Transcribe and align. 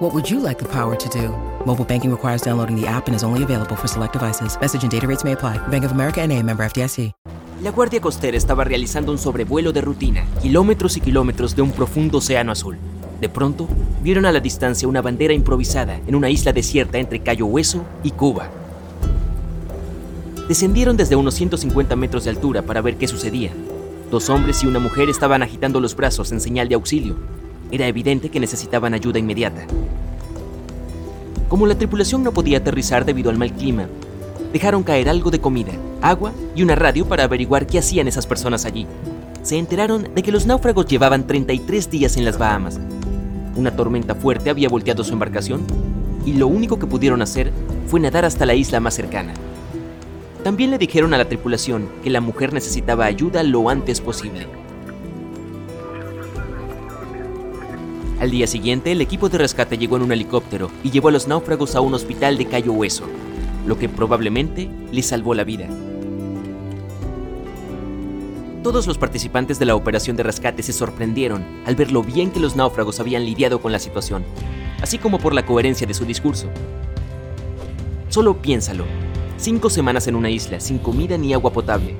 What 0.00 0.14
would 0.14 0.30
you 0.30 0.40
like 0.40 0.58
the 0.58 0.64
power 0.64 0.96
to 0.96 1.08
do? 1.10 1.28
Mobile 1.66 1.84
banking 1.84 2.10
requires 2.10 2.40
downloading 2.40 2.74
the 2.74 2.86
app 2.86 3.06
and 3.08 3.14
is 3.14 3.22
only 3.22 3.42
available 3.42 3.76
for 3.76 3.86
select 3.86 4.14
devices. 4.14 4.58
Message 4.58 4.82
and 4.82 4.90
data 4.90 5.06
rates 5.06 5.24
may 5.24 5.32
apply. 5.32 5.58
Bank 5.68 5.84
of 5.84 5.92
America 5.92 6.22
and 6.22 6.32
a 6.32 6.42
member 6.42 6.64
FDIC. 6.64 7.12
La 7.62 7.70
Guardia 7.70 8.00
Costera 8.00 8.38
estaba 8.38 8.64
realizando 8.64 9.12
un 9.12 9.18
sobrevuelo 9.18 9.72
de 9.72 9.82
rutina, 9.82 10.24
kilómetros 10.40 10.96
y 10.96 11.02
kilómetros 11.02 11.54
de 11.54 11.60
un 11.60 11.72
profundo 11.72 12.16
océano 12.16 12.50
azul. 12.50 12.78
De 13.20 13.28
pronto, 13.28 13.68
vieron 14.02 14.24
a 14.24 14.32
la 14.32 14.40
distancia 14.40 14.88
una 14.88 15.02
bandera 15.02 15.34
improvisada 15.34 16.00
en 16.06 16.14
una 16.14 16.30
isla 16.30 16.54
desierta 16.54 16.96
entre 16.96 17.20
Cayo 17.20 17.44
Hueso 17.44 17.84
y 18.02 18.12
Cuba. 18.12 18.48
Descendieron 20.48 20.96
desde 20.96 21.16
unos 21.16 21.34
150 21.34 21.94
metros 21.96 22.24
de 22.24 22.30
altura 22.30 22.62
para 22.62 22.80
ver 22.80 22.96
qué 22.96 23.06
sucedía. 23.06 23.52
Dos 24.10 24.30
hombres 24.30 24.62
y 24.62 24.66
una 24.66 24.78
mujer 24.78 25.10
estaban 25.10 25.42
agitando 25.42 25.78
los 25.78 25.94
brazos 25.94 26.32
en 26.32 26.40
señal 26.40 26.70
de 26.70 26.76
auxilio. 26.76 27.16
Era 27.70 27.86
evidente 27.86 28.28
que 28.28 28.40
necesitaban 28.40 28.94
ayuda 28.94 29.18
inmediata. 29.18 29.66
Como 31.48 31.66
la 31.66 31.76
tripulación 31.76 32.22
no 32.22 32.32
podía 32.32 32.58
aterrizar 32.58 33.04
debido 33.04 33.30
al 33.30 33.38
mal 33.38 33.52
clima, 33.52 33.86
dejaron 34.52 34.82
caer 34.82 35.08
algo 35.08 35.30
de 35.30 35.40
comida, 35.40 35.72
agua 36.00 36.32
y 36.54 36.62
una 36.62 36.74
radio 36.74 37.06
para 37.06 37.24
averiguar 37.24 37.66
qué 37.66 37.78
hacían 37.78 38.08
esas 38.08 38.26
personas 38.26 38.64
allí. 38.64 38.86
Se 39.42 39.56
enteraron 39.56 40.08
de 40.14 40.22
que 40.22 40.32
los 40.32 40.46
náufragos 40.46 40.86
llevaban 40.86 41.26
33 41.26 41.90
días 41.90 42.16
en 42.16 42.24
las 42.24 42.38
Bahamas. 42.38 42.78
Una 43.56 43.74
tormenta 43.74 44.14
fuerte 44.14 44.50
había 44.50 44.68
volteado 44.68 45.02
su 45.02 45.12
embarcación 45.12 45.62
y 46.26 46.34
lo 46.34 46.46
único 46.46 46.78
que 46.78 46.86
pudieron 46.86 47.22
hacer 47.22 47.52
fue 47.86 48.00
nadar 48.00 48.24
hasta 48.24 48.46
la 48.46 48.54
isla 48.54 48.80
más 48.80 48.94
cercana. 48.94 49.32
También 50.44 50.70
le 50.70 50.78
dijeron 50.78 51.12
a 51.14 51.18
la 51.18 51.26
tripulación 51.26 51.88
que 52.02 52.10
la 52.10 52.20
mujer 52.20 52.52
necesitaba 52.52 53.06
ayuda 53.06 53.42
lo 53.42 53.68
antes 53.68 54.00
posible. 54.00 54.46
Al 58.20 58.30
día 58.30 58.46
siguiente, 58.46 58.92
el 58.92 59.00
equipo 59.00 59.30
de 59.30 59.38
rescate 59.38 59.78
llegó 59.78 59.96
en 59.96 60.02
un 60.02 60.12
helicóptero 60.12 60.70
y 60.84 60.90
llevó 60.90 61.08
a 61.08 61.10
los 61.10 61.26
náufragos 61.26 61.74
a 61.74 61.80
un 61.80 61.94
hospital 61.94 62.36
de 62.36 62.44
Cayo 62.44 62.74
Hueso, 62.74 63.04
lo 63.66 63.78
que 63.78 63.88
probablemente 63.88 64.68
les 64.92 65.06
salvó 65.06 65.32
la 65.32 65.42
vida. 65.42 65.66
Todos 68.62 68.86
los 68.86 68.98
participantes 68.98 69.58
de 69.58 69.64
la 69.64 69.74
operación 69.74 70.18
de 70.18 70.22
rescate 70.22 70.62
se 70.62 70.74
sorprendieron 70.74 71.46
al 71.64 71.76
ver 71.76 71.90
lo 71.92 72.02
bien 72.02 72.30
que 72.30 72.40
los 72.40 72.56
náufragos 72.56 73.00
habían 73.00 73.24
lidiado 73.24 73.62
con 73.62 73.72
la 73.72 73.78
situación, 73.78 74.22
así 74.82 74.98
como 74.98 75.18
por 75.18 75.32
la 75.32 75.46
coherencia 75.46 75.86
de 75.86 75.94
su 75.94 76.04
discurso. 76.04 76.48
Solo 78.10 78.42
piénsalo, 78.42 78.84
cinco 79.38 79.70
semanas 79.70 80.08
en 80.08 80.14
una 80.14 80.28
isla 80.28 80.60
sin 80.60 80.76
comida 80.76 81.16
ni 81.16 81.32
agua 81.32 81.54
potable. 81.54 81.96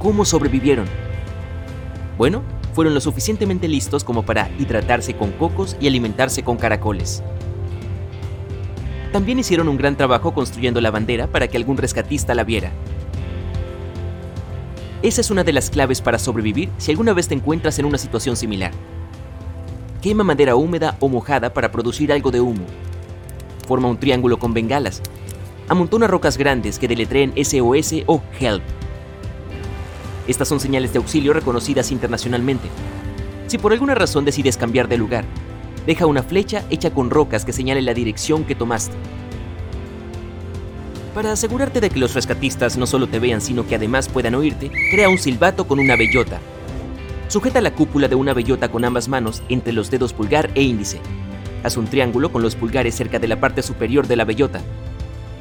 ¿Cómo 0.00 0.24
sobrevivieron? 0.24 0.86
Bueno, 2.18 2.42
fueron 2.74 2.92
lo 2.92 3.00
suficientemente 3.00 3.68
listos 3.68 4.02
como 4.04 4.24
para 4.24 4.50
hidratarse 4.58 5.14
con 5.14 5.30
cocos 5.32 5.76
y 5.80 5.86
alimentarse 5.86 6.42
con 6.42 6.56
caracoles. 6.56 7.22
También 9.12 9.38
hicieron 9.38 9.68
un 9.68 9.76
gran 9.76 9.96
trabajo 9.96 10.34
construyendo 10.34 10.80
la 10.80 10.90
bandera 10.90 11.28
para 11.28 11.46
que 11.46 11.56
algún 11.56 11.76
rescatista 11.76 12.34
la 12.34 12.42
viera. 12.42 12.72
Esa 15.02 15.20
es 15.20 15.30
una 15.30 15.44
de 15.44 15.52
las 15.52 15.70
claves 15.70 16.00
para 16.00 16.18
sobrevivir 16.18 16.68
si 16.78 16.90
alguna 16.90 17.12
vez 17.12 17.28
te 17.28 17.34
encuentras 17.34 17.78
en 17.78 17.84
una 17.84 17.98
situación 17.98 18.36
similar. 18.36 18.72
Quema 20.02 20.24
madera 20.24 20.56
húmeda 20.56 20.96
o 20.98 21.08
mojada 21.08 21.54
para 21.54 21.70
producir 21.70 22.12
algo 22.12 22.32
de 22.32 22.40
humo. 22.40 22.64
Forma 23.68 23.88
un 23.88 23.98
triángulo 23.98 24.38
con 24.38 24.52
bengalas. 24.52 25.00
Amontona 25.68 26.08
rocas 26.08 26.36
grandes 26.36 26.78
que 26.78 26.88
deletreen 26.88 27.32
SOS 27.36 28.02
o 28.06 28.20
HELP 28.38 28.83
estas 30.26 30.48
son 30.48 30.60
señales 30.60 30.92
de 30.92 30.98
auxilio 30.98 31.32
reconocidas 31.32 31.92
internacionalmente. 31.92 32.68
Si 33.46 33.58
por 33.58 33.72
alguna 33.72 33.94
razón 33.94 34.24
decides 34.24 34.56
cambiar 34.56 34.88
de 34.88 34.96
lugar, 34.96 35.24
deja 35.86 36.06
una 36.06 36.22
flecha 36.22 36.64
hecha 36.70 36.90
con 36.90 37.10
rocas 37.10 37.44
que 37.44 37.52
señale 37.52 37.82
la 37.82 37.94
dirección 37.94 38.44
que 38.44 38.54
tomaste. 38.54 38.96
Para 41.14 41.32
asegurarte 41.32 41.80
de 41.80 41.90
que 41.90 42.00
los 42.00 42.14
rescatistas 42.14 42.76
no 42.76 42.86
solo 42.86 43.06
te 43.06 43.20
vean, 43.20 43.40
sino 43.40 43.66
que 43.66 43.76
además 43.76 44.08
puedan 44.08 44.34
oírte, 44.34 44.70
crea 44.90 45.08
un 45.08 45.18
silbato 45.18 45.68
con 45.68 45.78
una 45.78 45.94
bellota. 45.94 46.40
Sujeta 47.28 47.60
la 47.60 47.72
cúpula 47.72 48.08
de 48.08 48.16
una 48.16 48.34
bellota 48.34 48.68
con 48.68 48.84
ambas 48.84 49.08
manos 49.08 49.42
entre 49.48 49.72
los 49.72 49.90
dedos 49.90 50.12
pulgar 50.12 50.50
e 50.54 50.62
índice. 50.62 50.98
Haz 51.62 51.76
un 51.76 51.86
triángulo 51.86 52.32
con 52.32 52.42
los 52.42 52.56
pulgares 52.56 52.94
cerca 52.94 53.18
de 53.18 53.28
la 53.28 53.40
parte 53.40 53.62
superior 53.62 54.06
de 54.06 54.16
la 54.16 54.24
bellota. 54.24 54.60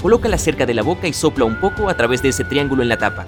Colócala 0.01 0.37
cerca 0.37 0.65
de 0.65 0.73
la 0.73 0.83
boca 0.83 1.07
y 1.07 1.13
sopla 1.13 1.45
un 1.45 1.59
poco 1.59 1.89
a 1.89 1.97
través 1.97 2.21
de 2.21 2.29
ese 2.29 2.43
triángulo 2.43 2.83
en 2.83 2.89
la 2.89 2.97
tapa. 2.97 3.25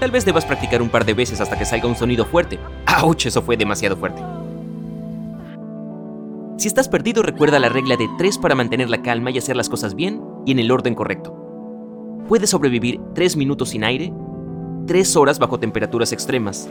Tal 0.00 0.10
vez 0.10 0.26
debas 0.26 0.44
practicar 0.44 0.82
un 0.82 0.90
par 0.90 1.06
de 1.06 1.14
veces 1.14 1.40
hasta 1.40 1.58
que 1.58 1.64
salga 1.64 1.88
un 1.88 1.96
sonido 1.96 2.26
fuerte. 2.26 2.58
¡Auch! 2.86 3.26
Eso 3.26 3.40
fue 3.40 3.56
demasiado 3.56 3.96
fuerte. 3.96 4.22
Si 6.58 6.68
estás 6.68 6.88
perdido, 6.88 7.22
recuerda 7.22 7.58
la 7.58 7.68
regla 7.68 7.96
de 7.96 8.08
3 8.18 8.38
para 8.38 8.54
mantener 8.54 8.90
la 8.90 9.02
calma 9.02 9.30
y 9.30 9.38
hacer 9.38 9.56
las 9.56 9.68
cosas 9.68 9.94
bien 9.94 10.22
y 10.44 10.52
en 10.52 10.58
el 10.58 10.70
orden 10.70 10.94
correcto. 10.94 11.34
Puedes 12.28 12.50
sobrevivir 12.50 13.00
3 13.14 13.36
minutos 13.36 13.70
sin 13.70 13.84
aire, 13.84 14.12
3 14.86 15.16
horas 15.16 15.38
bajo 15.38 15.58
temperaturas 15.58 16.12
extremas, 16.12 16.68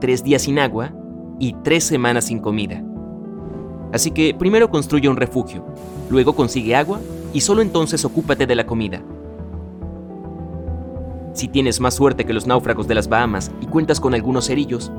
3 0.00 0.24
días 0.24 0.42
sin 0.42 0.58
agua 0.58 0.92
y 1.38 1.54
3 1.62 1.82
semanas 1.82 2.26
sin 2.26 2.40
comida. 2.40 2.82
Así 3.92 4.10
que 4.10 4.34
primero 4.34 4.70
construye 4.70 5.08
un 5.08 5.16
refugio, 5.16 5.64
luego 6.10 6.34
consigue 6.34 6.74
agua 6.74 7.00
y 7.32 7.40
solo 7.40 7.62
entonces 7.62 8.04
ocúpate 8.04 8.46
de 8.46 8.54
la 8.54 8.66
comida. 8.66 9.02
Si 11.34 11.48
tienes 11.48 11.80
más 11.80 11.94
suerte 11.94 12.24
que 12.24 12.32
los 12.32 12.46
náufragos 12.46 12.86
de 12.86 12.94
las 12.94 13.08
Bahamas 13.08 13.50
y 13.60 13.66
cuentas 13.66 13.98
con 13.98 14.14
algunos 14.14 14.46
cerillos, 14.46 14.92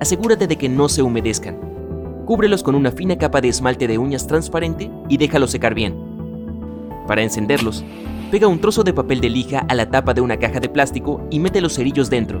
asegúrate 0.00 0.48
de 0.48 0.56
que 0.56 0.68
no 0.68 0.88
se 0.88 1.00
humedezcan. 1.00 2.24
Cúbrelos 2.26 2.64
con 2.64 2.74
una 2.74 2.90
fina 2.90 3.16
capa 3.16 3.40
de 3.40 3.48
esmalte 3.48 3.86
de 3.86 3.96
uñas 3.96 4.26
transparente 4.26 4.90
y 5.08 5.16
déjalos 5.16 5.52
secar 5.52 5.74
bien. 5.74 5.94
Para 7.06 7.22
encenderlos, 7.22 7.84
pega 8.32 8.48
un 8.48 8.60
trozo 8.60 8.82
de 8.82 8.92
papel 8.92 9.20
de 9.20 9.30
lija 9.30 9.64
a 9.68 9.76
la 9.76 9.88
tapa 9.88 10.12
de 10.12 10.22
una 10.22 10.38
caja 10.38 10.58
de 10.58 10.68
plástico 10.68 11.24
y 11.30 11.38
mete 11.38 11.60
los 11.60 11.74
cerillos 11.74 12.10
dentro. 12.10 12.40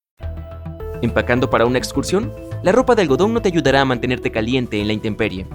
Empacando 1.01 1.49
para 1.49 1.65
una 1.65 1.79
excursión, 1.79 2.31
la 2.61 2.71
ropa 2.71 2.93
de 2.93 3.01
algodón 3.01 3.33
no 3.33 3.41
te 3.41 3.49
ayudará 3.49 3.81
a 3.81 3.85
mantenerte 3.85 4.31
caliente 4.31 4.79
en 4.79 4.87
la 4.87 4.93
intemperie. 4.93 5.47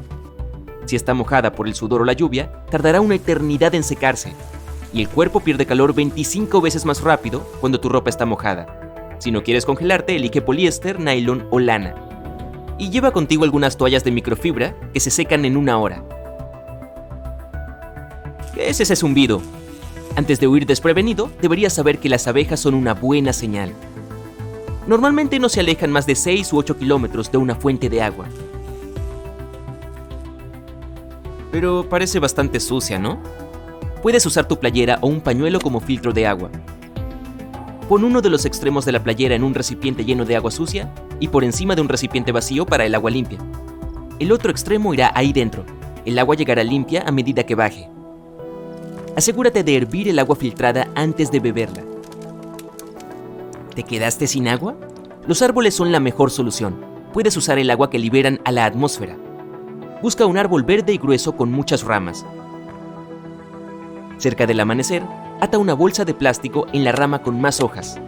Si 0.87 0.97
está 0.97 1.15
mojada 1.15 1.53
por 1.53 1.69
el 1.69 1.75
sudor 1.75 2.03
o 2.03 2.05
la 2.05 2.12
lluvia, 2.12 2.65
tardará 2.71 3.01
una 3.01 3.15
eternidad 3.15 3.75
en 3.75 3.85
secarse, 3.85 4.33
y 4.93 5.03
el 5.03 5.09
cuerpo 5.09 5.41
pierde 5.41 5.67
calor 5.67 5.95
25 5.95 6.61
veces 6.61 6.85
más 6.85 7.03
rápido 7.03 7.47
cuando 7.61 7.81
tu 7.81 7.88
ropa 7.88 8.11
está 8.11 8.25
mojada. 8.26 9.17
Si 9.19 9.31
no 9.31 9.43
quieres 9.43 9.65
congelarte, 9.65 10.17
elige 10.17 10.43
poliéster, 10.43 11.00
nylon 11.00 11.47
o 11.50 11.59
lana. 11.59 11.94
Y 12.79 12.91
lleva 12.91 13.12
contigo 13.12 13.44
algunas 13.44 13.76
toallas 13.76 14.05
de 14.05 14.11
microfibra 14.11 14.75
que 14.93 15.00
se 15.00 15.11
secan 15.11 15.44
en 15.44 15.56
una 15.56 15.79
hora. 15.79 16.05
¿Qué 18.55 18.69
es 18.69 18.81
ese 18.81 18.97
zumbido? 18.97 19.41
Antes 20.17 20.41
de 20.41 20.49
huir 20.49 20.67
desprevenido, 20.67 21.31
deberías 21.41 21.73
saber 21.73 21.99
que 21.99 22.09
las 22.09 22.26
abejas 22.26 22.61
son 22.61 22.75
una 22.75 22.94
buena 22.94 23.32
señal. 23.32 23.73
Normalmente 24.87 25.41
no 25.41 25.49
se 25.49 25.61
alejan 25.61 25.91
más 25.91 26.06
de 26.06 26.15
6 26.15 26.53
u 26.53 26.59
8 26.59 26.79
kilómetros 26.79 27.33
de 27.33 27.38
una 27.38 27.56
fuente 27.56 27.88
de 27.88 28.03
agua. 28.03 28.27
Pero 31.50 31.88
parece 31.88 32.21
bastante 32.21 32.61
sucia, 32.61 32.99
¿no? 32.99 33.19
Puedes 34.00 34.25
usar 34.27 34.47
tu 34.47 34.61
playera 34.61 34.99
o 35.00 35.09
un 35.09 35.21
pañuelo 35.21 35.59
como 35.61 35.81
filtro 35.81 36.12
de 36.12 36.27
agua. 36.27 36.50
Pon 37.88 38.05
uno 38.05 38.21
de 38.21 38.31
los 38.31 38.44
extremos 38.44 38.85
de 38.85 38.93
la 38.93 39.03
playera 39.03 39.35
en 39.35 39.43
un 39.43 39.55
recipiente 39.55 40.05
lleno 40.05 40.25
de 40.25 40.37
agua 40.37 40.53
sucia 40.53 40.93
y 41.19 41.29
por 41.29 41.43
encima 41.43 41.75
de 41.75 41.81
un 41.81 41.89
recipiente 41.89 42.31
vacío 42.31 42.65
para 42.65 42.85
el 42.85 42.94
agua 42.94 43.11
limpia. 43.11 43.39
El 44.21 44.31
otro 44.31 44.53
extremo 44.53 44.94
irá 44.94 45.11
ahí 45.15 45.32
dentro. 45.32 45.65
El 46.05 46.19
agua 46.21 46.37
llegará 46.37 46.62
limpia 46.62 47.03
a 47.05 47.11
medida 47.11 47.44
que 47.44 47.56
baje. 47.56 47.89
Asegúrate 49.17 49.65
de 49.65 49.77
hervir 49.77 50.09
el 50.09 50.19
agua 50.21 50.37
filtrada 50.37 50.89
antes 50.94 51.32
de 51.32 51.41
beberla. 51.41 51.95
¿Te 53.76 53.82
quedaste 53.82 54.26
sin 54.26 54.49
agua? 54.49 54.75
Los 55.26 55.43
árboles 55.43 55.75
son 55.75 55.93
la 55.93 56.00
mejor 56.00 56.31
solución. 56.31 56.82
Puedes 57.12 57.37
usar 57.37 57.58
el 57.58 57.70
agua 57.70 57.90
que 57.90 57.99
liberan 57.99 58.40
a 58.46 58.50
la 58.50 58.64
atmósfera. 58.64 59.19
Busca 60.00 60.25
un 60.25 60.38
árbol 60.38 60.62
verde 60.62 60.94
y 60.94 60.96
grueso 60.96 61.37
con 61.37 61.52
muchas 61.52 61.82
ramas. 61.82 62.25
Cerca 64.17 64.46
del 64.46 64.61
amanecer, 64.61 65.02
ata 65.43 65.58
una 65.58 65.75
bolsa 65.75 66.06
de 66.06 66.14
plástico 66.14 66.67
en 66.73 66.84
la 66.84 66.93
rama 66.93 67.20
con 67.20 67.38
más 67.38 67.61
hojas. 67.61 68.00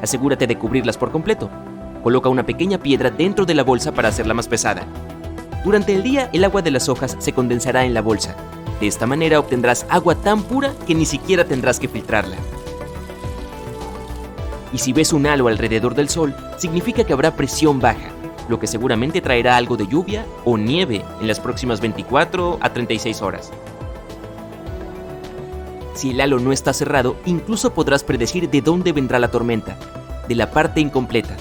Asegúrate 0.00 0.46
de 0.46 0.56
cubrirlas 0.56 0.96
por 0.96 1.12
completo. 1.12 1.50
Coloca 2.02 2.30
una 2.30 2.46
pequeña 2.46 2.78
piedra 2.78 3.10
dentro 3.10 3.44
de 3.44 3.54
la 3.54 3.64
bolsa 3.64 3.92
para 3.92 4.08
hacerla 4.08 4.32
más 4.32 4.48
pesada. 4.48 4.86
Durante 5.62 5.94
el 5.94 6.02
día, 6.02 6.30
el 6.32 6.44
agua 6.44 6.62
de 6.62 6.70
las 6.70 6.88
hojas 6.88 7.18
se 7.18 7.34
condensará 7.34 7.84
en 7.84 7.92
la 7.92 8.00
bolsa. 8.00 8.34
De 8.80 8.86
esta 8.86 9.06
manera 9.06 9.38
obtendrás 9.38 9.84
agua 9.90 10.14
tan 10.14 10.42
pura 10.42 10.72
que 10.86 10.94
ni 10.94 11.04
siquiera 11.04 11.44
tendrás 11.44 11.78
que 11.78 11.88
filtrarla. 11.88 12.36
Y 14.72 14.78
si 14.78 14.92
ves 14.92 15.12
un 15.12 15.26
halo 15.26 15.48
alrededor 15.48 15.94
del 15.94 16.08
Sol, 16.08 16.34
significa 16.56 17.04
que 17.04 17.12
habrá 17.12 17.36
presión 17.36 17.78
baja, 17.78 18.10
lo 18.48 18.58
que 18.58 18.66
seguramente 18.66 19.20
traerá 19.20 19.56
algo 19.56 19.76
de 19.76 19.86
lluvia 19.86 20.24
o 20.44 20.56
nieve 20.56 21.04
en 21.20 21.28
las 21.28 21.40
próximas 21.40 21.80
24 21.80 22.58
a 22.60 22.72
36 22.72 23.22
horas. 23.22 23.52
Si 25.94 26.10
el 26.10 26.20
halo 26.20 26.38
no 26.38 26.52
está 26.52 26.72
cerrado, 26.72 27.16
incluso 27.26 27.74
podrás 27.74 28.02
predecir 28.02 28.48
de 28.48 28.62
dónde 28.62 28.92
vendrá 28.92 29.18
la 29.18 29.30
tormenta, 29.30 29.76
de 30.26 30.34
la 30.34 30.50
parte 30.50 30.80
incompleta. 30.80 31.36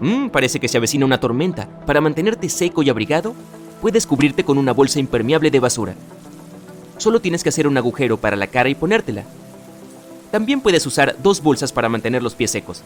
Mmm, 0.00 0.28
parece 0.28 0.60
que 0.60 0.68
se 0.68 0.76
avecina 0.76 1.06
una 1.06 1.18
tormenta. 1.18 1.66
Para 1.86 2.02
mantenerte 2.02 2.50
seco 2.50 2.82
y 2.82 2.90
abrigado, 2.90 3.34
puedes 3.80 4.06
cubrirte 4.06 4.44
con 4.44 4.58
una 4.58 4.72
bolsa 4.72 5.00
impermeable 5.00 5.50
de 5.50 5.60
basura. 5.60 5.94
Solo 6.98 7.20
tienes 7.20 7.42
que 7.42 7.48
hacer 7.48 7.66
un 7.66 7.78
agujero 7.78 8.18
para 8.18 8.36
la 8.36 8.46
cara 8.46 8.68
y 8.68 8.74
ponértela. 8.74 9.24
También 10.30 10.60
puedes 10.60 10.84
usar 10.86 11.16
dos 11.22 11.42
bolsas 11.42 11.72
para 11.72 11.88
mantener 11.88 12.22
los 12.22 12.34
pies 12.34 12.50
secos. 12.50 12.82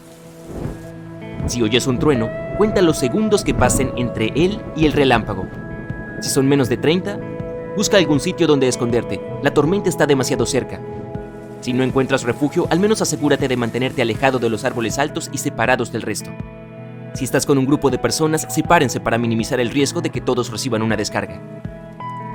Si 1.47 1.63
oyes 1.63 1.87
un 1.87 1.99
trueno, 1.99 2.31
cuenta 2.59 2.83
los 2.83 2.99
segundos 2.99 3.45
que 3.45 3.55
pasen 3.55 3.93
entre 3.97 4.27
él 4.37 4.61
y 4.77 4.87
el 4.87 4.93
relámpago. 4.93 5.47
Si 6.21 6.29
son 6.29 6.47
menos 6.47 6.69
de 6.69 6.77
30, 6.77 7.19
busca 7.77 7.97
algún 7.97 8.21
sitio 8.21 8.47
donde 8.47 8.69
esconderte. 8.69 9.21
La 9.43 9.53
tormenta 9.53 9.89
está 9.89 10.07
demasiado 10.07 10.47
cerca. 10.47 10.81
Si 11.61 11.73
no 11.73 11.83
encuentras 11.83 12.23
refugio, 12.23 12.67
al 12.71 12.79
menos 12.79 13.03
asegúrate 13.03 13.49
de 13.49 13.57
mantenerte 13.57 14.03
alejado 14.03 14.39
de 14.39 14.51
los 14.51 14.65
árboles 14.65 14.99
altos 14.99 15.31
y 15.33 15.39
separados 15.39 15.93
del 15.93 16.03
resto. 16.03 16.31
Si 17.15 17.25
estás 17.25 17.47
con 17.47 17.59
un 17.59 17.67
grupo 17.67 17.91
de 17.91 17.99
personas, 17.99 18.47
sepárense 18.49 19.01
para 19.01 19.19
minimizar 19.19 19.61
el 19.61 19.71
riesgo 19.71 20.01
de 20.01 20.11
que 20.11 20.21
todos 20.21 20.51
reciban 20.51 20.83
una 20.83 20.97
descarga. 20.97 21.41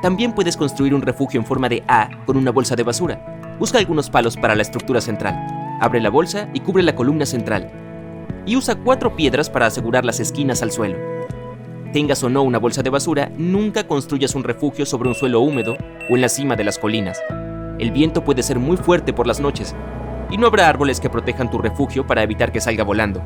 También 0.01 0.33
puedes 0.33 0.57
construir 0.57 0.93
un 0.93 1.01
refugio 1.01 1.39
en 1.39 1.45
forma 1.45 1.69
de 1.69 1.83
A 1.87 2.09
con 2.25 2.37
una 2.37 2.51
bolsa 2.51 2.75
de 2.75 2.83
basura. 2.83 3.34
Busca 3.59 3.79
algunos 3.79 4.09
palos 4.09 4.35
para 4.35 4.53
la 4.53 4.63
estructura 4.63 4.99
central. 4.99 5.33
Abre 5.79 6.01
la 6.01 6.09
bolsa 6.09 6.49
y 6.53 6.59
cubre 6.59 6.83
la 6.83 6.93
columna 6.93 7.25
central. 7.25 7.71
Y 8.45 8.57
usa 8.57 8.75
cuatro 8.75 9.15
piedras 9.15 9.49
para 9.49 9.67
asegurar 9.67 10.03
las 10.03 10.19
esquinas 10.19 10.61
al 10.61 10.71
suelo. 10.71 10.97
Tengas 11.93 12.21
o 12.23 12.29
no 12.29 12.43
una 12.43 12.59
bolsa 12.59 12.83
de 12.83 12.89
basura, 12.89 13.31
nunca 13.37 13.87
construyas 13.87 14.35
un 14.35 14.43
refugio 14.43 14.85
sobre 14.85 15.07
un 15.07 15.15
suelo 15.15 15.39
húmedo 15.39 15.77
o 16.09 16.15
en 16.15 16.21
la 16.21 16.27
cima 16.27 16.57
de 16.57 16.65
las 16.65 16.77
colinas. 16.77 17.23
El 17.79 17.91
viento 17.91 18.25
puede 18.25 18.43
ser 18.43 18.59
muy 18.59 18.75
fuerte 18.75 19.13
por 19.13 19.25
las 19.25 19.39
noches 19.39 19.73
y 20.29 20.37
no 20.37 20.47
habrá 20.47 20.67
árboles 20.67 20.99
que 20.99 21.09
protejan 21.09 21.49
tu 21.49 21.57
refugio 21.57 22.05
para 22.05 22.23
evitar 22.23 22.51
que 22.51 22.59
salga 22.59 22.83
volando. 22.83 23.23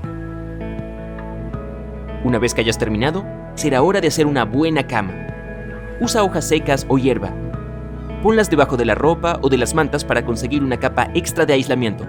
Una 2.24 2.38
vez 2.38 2.54
que 2.54 2.62
hayas 2.62 2.78
terminado, 2.78 3.26
será 3.56 3.82
hora 3.82 4.00
de 4.00 4.10
hacer 4.10 4.28
una 4.28 4.46
buena 4.46 4.86
cama. 4.86 5.14
Usa 6.00 6.24
hojas 6.24 6.48
secas 6.48 6.86
o 6.88 7.00
hierba 7.00 7.34
Ponlas 8.24 8.50
debajo 8.50 8.76
de 8.76 8.84
la 8.84 8.96
ropa 8.96 9.40
o 9.42 9.48
de 9.48 9.58
las 9.58 9.74
mantas 9.74 10.04
para 10.04 10.26
conseguir 10.26 10.62
una 10.62 10.78
capa 10.78 11.10
extra 11.14 11.46
de 11.46 11.54
aislamiento. 11.54 12.06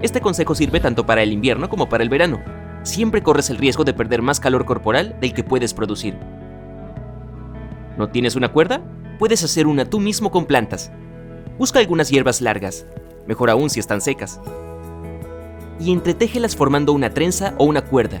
Este 0.00 0.20
consejo 0.20 0.56
sirve 0.56 0.80
tanto 0.80 1.06
para 1.06 1.22
el 1.22 1.32
invierno 1.32 1.68
como 1.68 1.88
para 1.88 2.02
el 2.02 2.08
verano. 2.08 2.42
Siempre 2.82 3.22
corres 3.22 3.48
el 3.48 3.58
riesgo 3.58 3.84
de 3.84 3.94
perder 3.94 4.22
más 4.22 4.40
calor 4.40 4.64
corporal 4.64 5.16
del 5.20 5.32
que 5.32 5.44
puedes 5.44 5.72
producir. 5.72 6.18
¿No 7.96 8.08
tienes 8.08 8.34
una 8.34 8.52
cuerda? 8.52 8.82
Puedes 9.20 9.44
hacer 9.44 9.68
una 9.68 9.84
tú 9.84 10.00
mismo 10.00 10.32
con 10.32 10.46
plantas. 10.46 10.90
Busca 11.58 11.78
algunas 11.78 12.10
hierbas 12.10 12.40
largas, 12.40 12.84
mejor 13.28 13.48
aún 13.48 13.70
si 13.70 13.78
están 13.78 14.00
secas. 14.00 14.40
Y 15.78 15.92
entretéjelas 15.92 16.56
formando 16.56 16.92
una 16.92 17.10
trenza 17.10 17.54
o 17.58 17.64
una 17.66 17.82
cuerda. 17.82 18.20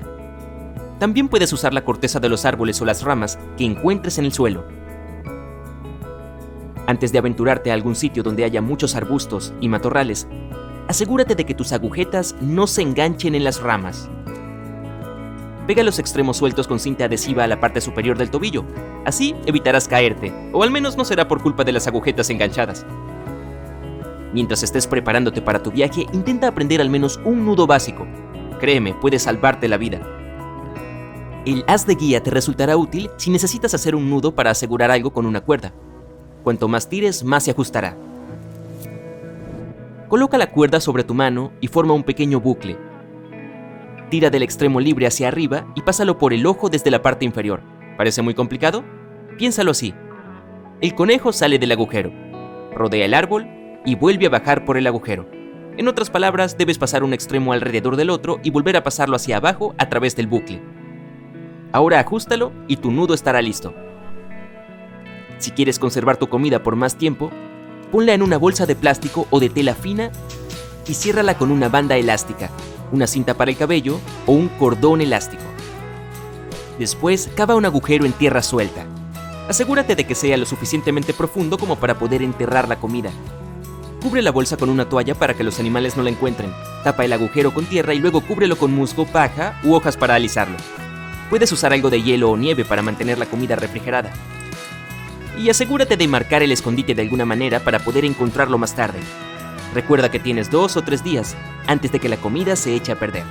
También 1.00 1.28
puedes 1.28 1.52
usar 1.52 1.74
la 1.74 1.84
corteza 1.84 2.20
de 2.20 2.28
los 2.28 2.44
árboles 2.44 2.80
o 2.80 2.84
las 2.84 3.02
ramas 3.02 3.36
que 3.56 3.64
encuentres 3.64 4.18
en 4.18 4.26
el 4.26 4.32
suelo. 4.32 4.64
Antes 6.86 7.12
de 7.12 7.18
aventurarte 7.18 7.70
a 7.70 7.74
algún 7.74 7.94
sitio 7.94 8.22
donde 8.22 8.44
haya 8.44 8.60
muchos 8.60 8.96
arbustos 8.96 9.52
y 9.60 9.68
matorrales, 9.68 10.26
asegúrate 10.88 11.34
de 11.34 11.46
que 11.46 11.54
tus 11.54 11.72
agujetas 11.72 12.34
no 12.40 12.66
se 12.66 12.82
enganchen 12.82 13.34
en 13.34 13.44
las 13.44 13.62
ramas. 13.62 14.10
Pega 15.66 15.84
los 15.84 16.00
extremos 16.00 16.38
sueltos 16.38 16.66
con 16.66 16.80
cinta 16.80 17.04
adhesiva 17.04 17.44
a 17.44 17.46
la 17.46 17.60
parte 17.60 17.80
superior 17.80 18.18
del 18.18 18.30
tobillo. 18.30 18.64
Así 19.04 19.36
evitarás 19.46 19.86
caerte, 19.86 20.32
o 20.52 20.64
al 20.64 20.72
menos 20.72 20.96
no 20.96 21.04
será 21.04 21.28
por 21.28 21.40
culpa 21.40 21.62
de 21.62 21.72
las 21.72 21.86
agujetas 21.86 22.30
enganchadas. 22.30 22.84
Mientras 24.32 24.64
estés 24.64 24.88
preparándote 24.88 25.40
para 25.40 25.62
tu 25.62 25.70
viaje, 25.70 26.06
intenta 26.12 26.48
aprender 26.48 26.80
al 26.80 26.90
menos 26.90 27.20
un 27.24 27.44
nudo 27.44 27.68
básico. 27.68 28.06
Créeme, 28.58 28.94
puede 28.94 29.20
salvarte 29.20 29.68
la 29.68 29.76
vida. 29.76 30.00
El 31.44 31.64
haz 31.68 31.86
de 31.86 31.94
guía 31.94 32.22
te 32.22 32.30
resultará 32.30 32.76
útil 32.76 33.10
si 33.16 33.30
necesitas 33.30 33.74
hacer 33.74 33.94
un 33.94 34.10
nudo 34.10 34.34
para 34.34 34.50
asegurar 34.50 34.90
algo 34.90 35.12
con 35.12 35.26
una 35.26 35.42
cuerda. 35.42 35.72
Cuanto 36.42 36.68
más 36.68 36.88
tires, 36.88 37.24
más 37.24 37.44
se 37.44 37.52
ajustará. 37.52 37.96
Coloca 40.08 40.36
la 40.36 40.50
cuerda 40.50 40.80
sobre 40.80 41.04
tu 41.04 41.14
mano 41.14 41.52
y 41.60 41.68
forma 41.68 41.94
un 41.94 42.02
pequeño 42.02 42.40
bucle. 42.40 42.76
Tira 44.10 44.28
del 44.28 44.42
extremo 44.42 44.78
libre 44.80 45.06
hacia 45.06 45.28
arriba 45.28 45.66
y 45.74 45.82
pásalo 45.82 46.18
por 46.18 46.32
el 46.34 46.44
ojo 46.44 46.68
desde 46.68 46.90
la 46.90 47.00
parte 47.00 47.24
inferior. 47.24 47.62
¿Parece 47.96 48.20
muy 48.20 48.34
complicado? 48.34 48.84
Piénsalo 49.38 49.70
así. 49.70 49.94
El 50.82 50.94
conejo 50.94 51.32
sale 51.32 51.58
del 51.58 51.72
agujero, 51.72 52.12
rodea 52.74 53.06
el 53.06 53.14
árbol 53.14 53.46
y 53.86 53.94
vuelve 53.94 54.26
a 54.26 54.30
bajar 54.30 54.64
por 54.64 54.76
el 54.76 54.86
agujero. 54.86 55.26
En 55.78 55.88
otras 55.88 56.10
palabras, 56.10 56.58
debes 56.58 56.76
pasar 56.76 57.04
un 57.04 57.14
extremo 57.14 57.52
alrededor 57.54 57.96
del 57.96 58.10
otro 58.10 58.38
y 58.42 58.50
volver 58.50 58.76
a 58.76 58.82
pasarlo 58.82 59.16
hacia 59.16 59.38
abajo 59.38 59.74
a 59.78 59.88
través 59.88 60.14
del 60.14 60.26
bucle. 60.26 60.60
Ahora 61.72 62.00
ajustalo 62.00 62.52
y 62.68 62.76
tu 62.76 62.90
nudo 62.90 63.14
estará 63.14 63.40
listo. 63.40 63.74
Si 65.42 65.50
quieres 65.50 65.80
conservar 65.80 66.18
tu 66.18 66.28
comida 66.28 66.62
por 66.62 66.76
más 66.76 66.94
tiempo, 66.94 67.32
ponla 67.90 68.14
en 68.14 68.22
una 68.22 68.36
bolsa 68.36 68.64
de 68.64 68.76
plástico 68.76 69.26
o 69.30 69.40
de 69.40 69.50
tela 69.50 69.74
fina 69.74 70.12
y 70.86 70.94
ciérrala 70.94 71.36
con 71.36 71.50
una 71.50 71.68
banda 71.68 71.96
elástica, 71.96 72.48
una 72.92 73.08
cinta 73.08 73.34
para 73.34 73.50
el 73.50 73.56
cabello 73.56 73.98
o 74.26 74.32
un 74.34 74.46
cordón 74.46 75.00
elástico. 75.00 75.42
Después, 76.78 77.28
cava 77.34 77.56
un 77.56 77.64
agujero 77.64 78.04
en 78.04 78.12
tierra 78.12 78.40
suelta. 78.40 78.86
Asegúrate 79.48 79.96
de 79.96 80.04
que 80.04 80.14
sea 80.14 80.36
lo 80.36 80.46
suficientemente 80.46 81.12
profundo 81.12 81.58
como 81.58 81.74
para 81.74 81.98
poder 81.98 82.22
enterrar 82.22 82.68
la 82.68 82.78
comida. 82.78 83.10
Cubre 84.00 84.22
la 84.22 84.30
bolsa 84.30 84.56
con 84.56 84.70
una 84.70 84.88
toalla 84.88 85.16
para 85.16 85.34
que 85.34 85.42
los 85.42 85.58
animales 85.58 85.96
no 85.96 86.04
la 86.04 86.10
encuentren. 86.10 86.52
Tapa 86.84 87.04
el 87.04 87.12
agujero 87.12 87.52
con 87.52 87.66
tierra 87.66 87.94
y 87.94 87.98
luego 87.98 88.20
cúbrelo 88.20 88.56
con 88.56 88.72
musgo, 88.72 89.06
paja 89.06 89.58
u 89.64 89.74
hojas 89.74 89.96
para 89.96 90.14
alisarlo. 90.14 90.56
Puedes 91.30 91.50
usar 91.50 91.72
algo 91.72 91.90
de 91.90 92.00
hielo 92.00 92.30
o 92.30 92.36
nieve 92.36 92.64
para 92.64 92.82
mantener 92.82 93.18
la 93.18 93.26
comida 93.26 93.56
refrigerada 93.56 94.12
y 95.38 95.50
asegúrate 95.50 95.96
de 95.96 96.08
marcar 96.08 96.42
el 96.42 96.52
escondite 96.52 96.94
de 96.94 97.02
alguna 97.02 97.24
manera 97.24 97.60
para 97.60 97.78
poder 97.78 98.04
encontrarlo 98.04 98.58
más 98.58 98.74
tarde. 98.74 99.00
Recuerda 99.74 100.10
que 100.10 100.18
tienes 100.18 100.50
dos 100.50 100.76
o 100.76 100.82
tres 100.82 101.02
días 101.02 101.34
antes 101.66 101.92
de 101.92 101.98
que 101.98 102.08
la 102.08 102.18
comida 102.18 102.56
se 102.56 102.74
eche 102.74 102.92
a 102.92 102.98
perder. 102.98 103.24